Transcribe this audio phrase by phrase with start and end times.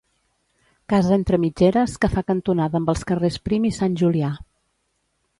[0.93, 4.31] Casa entre mitgeres, que fa cantonada amb els carrers Prim i Sant Julià.